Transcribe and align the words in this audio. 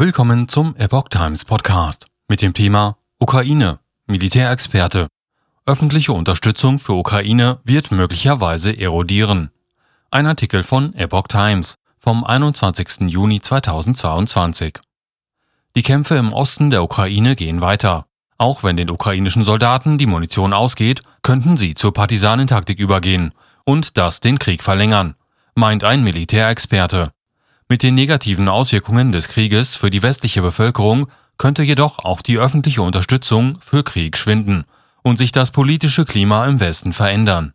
Willkommen 0.00 0.48
zum 0.48 0.76
Epoch 0.76 1.08
Times 1.08 1.44
Podcast 1.44 2.06
mit 2.28 2.40
dem 2.40 2.54
Thema 2.54 2.98
Ukraine, 3.18 3.80
Militärexperte. 4.06 5.08
Öffentliche 5.66 6.12
Unterstützung 6.12 6.78
für 6.78 6.92
Ukraine 6.92 7.58
wird 7.64 7.90
möglicherweise 7.90 8.78
erodieren. 8.78 9.50
Ein 10.12 10.26
Artikel 10.26 10.62
von 10.62 10.94
Epoch 10.94 11.26
Times 11.26 11.74
vom 11.98 12.22
21. 12.22 13.10
Juni 13.10 13.40
2022. 13.40 14.78
Die 15.74 15.82
Kämpfe 15.82 16.14
im 16.14 16.32
Osten 16.32 16.70
der 16.70 16.84
Ukraine 16.84 17.34
gehen 17.34 17.60
weiter. 17.60 18.06
Auch 18.36 18.62
wenn 18.62 18.76
den 18.76 18.90
ukrainischen 18.90 19.42
Soldaten 19.42 19.98
die 19.98 20.06
Munition 20.06 20.52
ausgeht, 20.52 21.02
könnten 21.22 21.56
sie 21.56 21.74
zur 21.74 21.92
Partisanentaktik 21.92 22.78
übergehen 22.78 23.34
und 23.64 23.96
das 23.96 24.20
den 24.20 24.38
Krieg 24.38 24.62
verlängern, 24.62 25.16
meint 25.56 25.82
ein 25.82 26.04
Militärexperte. 26.04 27.10
Mit 27.70 27.82
den 27.82 27.94
negativen 27.94 28.48
Auswirkungen 28.48 29.12
des 29.12 29.28
Krieges 29.28 29.76
für 29.76 29.90
die 29.90 30.00
westliche 30.00 30.40
Bevölkerung 30.40 31.08
könnte 31.36 31.62
jedoch 31.62 31.98
auch 31.98 32.22
die 32.22 32.38
öffentliche 32.38 32.80
Unterstützung 32.80 33.58
für 33.60 33.84
Krieg 33.84 34.16
schwinden 34.16 34.64
und 35.02 35.18
sich 35.18 35.32
das 35.32 35.50
politische 35.50 36.06
Klima 36.06 36.46
im 36.46 36.60
Westen 36.60 36.94
verändern. 36.94 37.52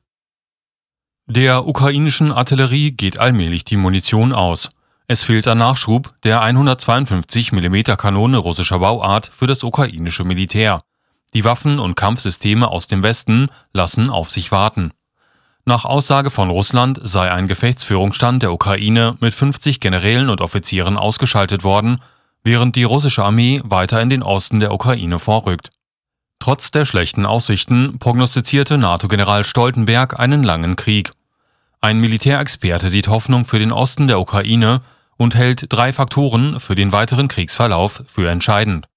Der 1.25 1.65
ukrainischen 1.65 2.31
Artillerie 2.31 2.91
geht 2.91 3.17
allmählich 3.17 3.65
die 3.65 3.77
Munition 3.77 4.33
aus. 4.33 4.69
Es 5.07 5.23
fehlt 5.23 5.47
an 5.47 5.57
Nachschub 5.57 6.13
der 6.23 6.41
152 6.41 7.51
mm 7.51 7.81
Kanone 7.97 8.37
russischer 8.37 8.79
Bauart 8.79 9.27
für 9.33 9.47
das 9.47 9.63
ukrainische 9.63 10.23
Militär. 10.25 10.81
Die 11.33 11.43
Waffen 11.43 11.79
und 11.79 11.95
Kampfsysteme 11.95 12.67
aus 12.67 12.85
dem 12.85 13.01
Westen 13.01 13.47
lassen 13.73 14.11
auf 14.11 14.29
sich 14.29 14.51
warten. 14.51 14.91
Nach 15.65 15.85
Aussage 15.85 16.29
von 16.29 16.49
Russland 16.49 16.99
sei 17.03 17.31
ein 17.31 17.47
Gefechtsführungsstand 17.47 18.43
der 18.43 18.51
Ukraine 18.51 19.15
mit 19.21 19.33
50 19.33 19.79
Generälen 19.79 20.29
und 20.29 20.41
Offizieren 20.41 20.97
ausgeschaltet 20.97 21.63
worden, 21.63 22.01
während 22.43 22.75
die 22.75 22.83
russische 22.83 23.23
Armee 23.23 23.61
weiter 23.63 24.01
in 24.01 24.09
den 24.09 24.23
Osten 24.23 24.59
der 24.59 24.73
Ukraine 24.73 25.19
vorrückt. 25.19 25.69
Trotz 26.39 26.71
der 26.71 26.83
schlechten 26.83 27.25
Aussichten 27.25 27.97
prognostizierte 27.97 28.77
NATO-General 28.77 29.45
Stoltenberg 29.45 30.19
einen 30.19 30.43
langen 30.43 30.75
Krieg. 30.75 31.13
Ein 31.79 32.01
Militärexperte 32.01 32.89
sieht 32.89 33.07
Hoffnung 33.07 33.45
für 33.45 33.59
den 33.59 33.71
Osten 33.71 34.09
der 34.09 34.19
Ukraine 34.19 34.81
und 35.15 35.33
hält 35.33 35.71
drei 35.71 35.93
Faktoren 35.93 36.59
für 36.59 36.75
den 36.75 36.91
weiteren 36.91 37.29
Kriegsverlauf 37.29 38.03
für 38.07 38.29
entscheidend. 38.29 38.87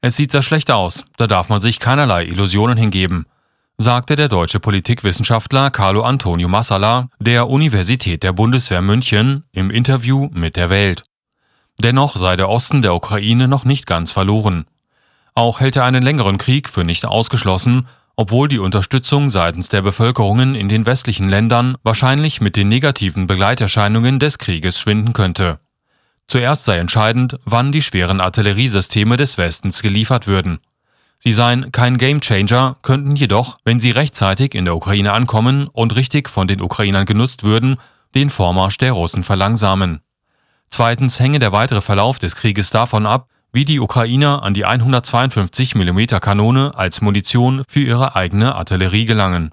Es 0.00 0.16
sieht 0.16 0.30
sehr 0.30 0.42
schlecht 0.42 0.70
aus, 0.70 1.04
da 1.16 1.26
darf 1.26 1.48
man 1.48 1.60
sich 1.60 1.80
keinerlei 1.80 2.24
Illusionen 2.24 2.78
hingeben– 2.78 3.26
sagte 3.80 4.16
der 4.16 4.26
deutsche 4.26 4.58
Politikwissenschaftler 4.58 5.70
Carlo 5.70 6.02
Antonio 6.02 6.48
Massala 6.48 7.10
der 7.20 7.48
Universität 7.48 8.24
der 8.24 8.32
Bundeswehr 8.32 8.82
München 8.82 9.44
im 9.52 9.70
Interview 9.70 10.28
mit 10.32 10.56
der 10.56 10.68
Welt. 10.68 11.04
Dennoch 11.80 12.16
sei 12.16 12.34
der 12.34 12.48
Osten 12.48 12.82
der 12.82 12.92
Ukraine 12.94 13.46
noch 13.46 13.64
nicht 13.64 13.86
ganz 13.86 14.10
verloren. 14.10 14.66
Auch 15.34 15.60
hält 15.60 15.76
er 15.76 15.84
einen 15.84 16.02
längeren 16.02 16.38
Krieg 16.38 16.68
für 16.68 16.82
nicht 16.82 17.06
ausgeschlossen, 17.06 17.86
obwohl 18.16 18.48
die 18.48 18.58
Unterstützung 18.58 19.30
seitens 19.30 19.68
der 19.68 19.82
Bevölkerungen 19.82 20.56
in 20.56 20.68
den 20.68 20.84
westlichen 20.84 21.28
Ländern 21.28 21.76
wahrscheinlich 21.84 22.40
mit 22.40 22.56
den 22.56 22.68
negativen 22.68 23.28
Begleiterscheinungen 23.28 24.18
des 24.18 24.38
Krieges 24.38 24.80
schwinden 24.80 25.12
könnte. 25.12 25.60
Zuerst 26.26 26.64
sei 26.64 26.78
entscheidend, 26.78 27.38
wann 27.44 27.70
die 27.70 27.82
schweren 27.82 28.20
Artilleriesysteme 28.20 29.16
des 29.16 29.38
Westens 29.38 29.82
geliefert 29.82 30.26
würden. 30.26 30.58
Sie 31.18 31.32
seien 31.32 31.72
kein 31.72 31.98
Gamechanger, 31.98 32.76
könnten 32.82 33.16
jedoch, 33.16 33.58
wenn 33.64 33.80
sie 33.80 33.90
rechtzeitig 33.90 34.54
in 34.54 34.64
der 34.64 34.76
Ukraine 34.76 35.12
ankommen 35.12 35.68
und 35.68 35.96
richtig 35.96 36.28
von 36.28 36.46
den 36.46 36.60
Ukrainern 36.60 37.06
genutzt 37.06 37.42
würden, 37.42 37.76
den 38.14 38.30
Vormarsch 38.30 38.78
der 38.78 38.92
Russen 38.92 39.22
verlangsamen. 39.22 40.00
Zweitens 40.70 41.18
hänge 41.18 41.38
der 41.38 41.52
weitere 41.52 41.80
Verlauf 41.80 42.18
des 42.18 42.36
Krieges 42.36 42.70
davon 42.70 43.06
ab, 43.06 43.28
wie 43.52 43.64
die 43.64 43.80
Ukrainer 43.80 44.42
an 44.42 44.54
die 44.54 44.64
152 44.64 45.74
mm 45.74 46.06
Kanone 46.20 46.72
als 46.74 47.00
Munition 47.00 47.62
für 47.68 47.80
ihre 47.80 48.14
eigene 48.14 48.54
Artillerie 48.54 49.06
gelangen. 49.06 49.50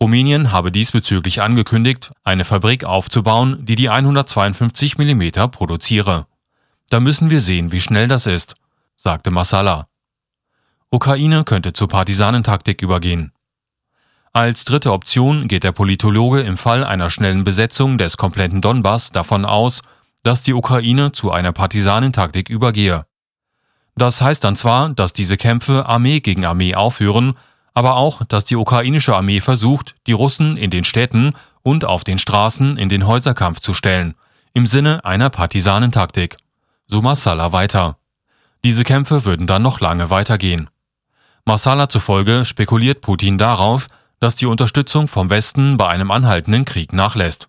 Rumänien 0.00 0.50
habe 0.50 0.72
diesbezüglich 0.72 1.42
angekündigt, 1.42 2.10
eine 2.24 2.44
Fabrik 2.44 2.84
aufzubauen, 2.84 3.64
die 3.64 3.76
die 3.76 3.90
152 3.90 4.98
mm 4.98 5.50
produziere. 5.50 6.26
Da 6.88 7.00
müssen 7.00 7.30
wir 7.30 7.40
sehen, 7.40 7.70
wie 7.70 7.80
schnell 7.80 8.08
das 8.08 8.26
ist, 8.26 8.54
sagte 8.96 9.30
Massala. 9.30 9.89
Ukraine 10.92 11.44
könnte 11.44 11.72
zur 11.72 11.86
Partisanentaktik 11.86 12.82
übergehen. 12.82 13.32
Als 14.32 14.64
dritte 14.64 14.92
Option 14.92 15.46
geht 15.46 15.62
der 15.62 15.70
Politologe 15.70 16.40
im 16.40 16.56
Fall 16.56 16.82
einer 16.82 17.10
schnellen 17.10 17.44
Besetzung 17.44 17.96
des 17.96 18.16
kompletten 18.16 18.60
Donbass 18.60 19.12
davon 19.12 19.44
aus, 19.44 19.82
dass 20.24 20.42
die 20.42 20.52
Ukraine 20.52 21.12
zu 21.12 21.30
einer 21.30 21.52
Partisanentaktik 21.52 22.48
übergehe. 22.48 23.06
Das 23.94 24.20
heißt 24.20 24.42
dann 24.42 24.56
zwar, 24.56 24.88
dass 24.88 25.12
diese 25.12 25.36
Kämpfe 25.36 25.86
Armee 25.86 26.18
gegen 26.20 26.44
Armee 26.44 26.74
aufhören, 26.74 27.34
aber 27.72 27.94
auch, 27.96 28.24
dass 28.24 28.44
die 28.44 28.56
ukrainische 28.56 29.16
Armee 29.16 29.40
versucht, 29.40 29.94
die 30.08 30.12
Russen 30.12 30.56
in 30.56 30.70
den 30.70 30.84
Städten 30.84 31.34
und 31.62 31.84
auf 31.84 32.02
den 32.02 32.18
Straßen 32.18 32.76
in 32.76 32.88
den 32.88 33.06
Häuserkampf 33.06 33.60
zu 33.60 33.74
stellen, 33.74 34.14
im 34.54 34.66
Sinne 34.66 35.04
einer 35.04 35.30
Partisanentaktik. 35.30 36.36
So 36.86 37.00
Massala 37.00 37.52
weiter. 37.52 37.96
Diese 38.64 38.84
Kämpfe 38.84 39.24
würden 39.24 39.46
dann 39.46 39.62
noch 39.62 39.80
lange 39.80 40.10
weitergehen. 40.10 40.69
Marsala 41.50 41.88
zufolge 41.88 42.44
spekuliert 42.44 43.00
Putin 43.00 43.36
darauf, 43.36 43.88
dass 44.20 44.36
die 44.36 44.46
Unterstützung 44.46 45.08
vom 45.08 45.30
Westen 45.30 45.76
bei 45.78 45.88
einem 45.88 46.12
anhaltenden 46.12 46.64
Krieg 46.64 46.92
nachlässt. 46.92 47.48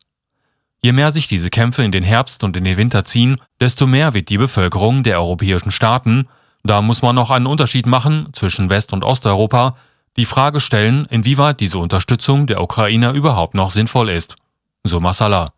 Je 0.81 0.91
mehr 0.91 1.11
sich 1.11 1.27
diese 1.27 1.51
Kämpfe 1.51 1.83
in 1.83 1.91
den 1.91 2.03
Herbst 2.03 2.43
und 2.43 2.57
in 2.57 2.63
den 2.63 2.77
Winter 2.77 3.05
ziehen, 3.05 3.39
desto 3.59 3.85
mehr 3.85 4.15
wird 4.15 4.29
die 4.29 4.39
Bevölkerung 4.39 5.03
der 5.03 5.19
europäischen 5.19 5.69
Staaten, 5.69 6.27
da 6.63 6.81
muss 6.81 7.03
man 7.03 7.13
noch 7.13 7.29
einen 7.29 7.45
Unterschied 7.45 7.85
machen 7.85 8.25
zwischen 8.33 8.71
West- 8.71 8.91
und 8.91 9.03
Osteuropa, 9.03 9.75
die 10.17 10.25
Frage 10.25 10.61
stellen, 10.61 11.05
inwieweit 11.11 11.59
diese 11.59 11.77
Unterstützung 11.77 12.47
der 12.47 12.63
Ukrainer 12.63 13.11
überhaupt 13.11 13.53
noch 13.53 13.69
sinnvoll 13.69 14.09
ist. 14.09 14.35
So 14.83 14.99
Masala. 14.99 15.53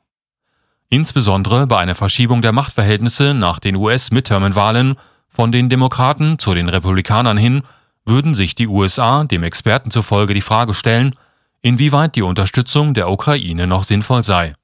Insbesondere 0.89 1.65
bei 1.65 1.77
einer 1.77 1.95
Verschiebung 1.95 2.41
der 2.41 2.51
Machtverhältnisse 2.51 3.33
nach 3.33 3.59
den 3.59 3.77
US-Midterm-Wahlen 3.77 4.95
von 5.29 5.53
den 5.53 5.69
Demokraten 5.69 6.39
zu 6.39 6.53
den 6.53 6.67
Republikanern 6.67 7.37
hin 7.37 7.63
würden 8.05 8.33
sich 8.33 8.55
die 8.55 8.67
USA 8.67 9.23
dem 9.23 9.43
Experten 9.43 9.91
zufolge 9.91 10.33
die 10.33 10.41
Frage 10.41 10.73
stellen, 10.73 11.15
inwieweit 11.61 12.15
die 12.15 12.21
Unterstützung 12.21 12.93
der 12.93 13.09
Ukraine 13.09 13.67
noch 13.67 13.83
sinnvoll 13.83 14.23
sei. 14.23 14.55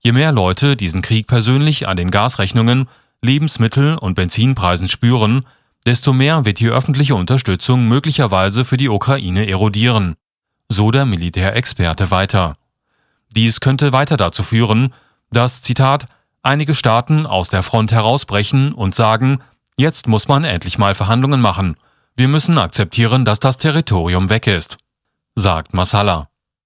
Je 0.00 0.12
mehr 0.12 0.32
Leute 0.32 0.76
diesen 0.76 1.02
Krieg 1.02 1.26
persönlich 1.26 1.86
an 1.86 1.96
den 1.96 2.10
Gasrechnungen, 2.10 2.88
Lebensmittel- 3.22 3.96
und 3.96 4.14
Benzinpreisen 4.14 4.88
spüren, 4.88 5.46
desto 5.86 6.12
mehr 6.12 6.44
wird 6.44 6.58
die 6.58 6.68
öffentliche 6.68 7.14
Unterstützung 7.14 7.86
möglicherweise 7.86 8.64
für 8.64 8.76
die 8.76 8.88
Ukraine 8.88 9.48
erodieren, 9.48 10.16
so 10.68 10.90
der 10.90 11.06
Militärexperte 11.06 12.10
weiter. 12.10 12.56
Dies 13.34 13.60
könnte 13.60 13.92
weiter 13.92 14.16
dazu 14.16 14.42
führen, 14.42 14.92
dass, 15.30 15.62
Zitat, 15.62 16.06
einige 16.42 16.74
Staaten 16.74 17.26
aus 17.26 17.48
der 17.48 17.62
Front 17.62 17.92
herausbrechen 17.92 18.72
und 18.72 18.94
sagen, 18.94 19.40
jetzt 19.76 20.06
muss 20.06 20.28
man 20.28 20.44
endlich 20.44 20.78
mal 20.78 20.94
Verhandlungen 20.94 21.40
machen, 21.40 21.76
wir 22.20 22.28
müssen 22.28 22.58
akzeptieren, 22.58 23.24
dass 23.24 23.40
das 23.40 23.56
Territorium 23.56 24.28
weg 24.28 24.46
ist, 24.46 24.76
sagt 25.34 25.72
Masala. 25.74 26.29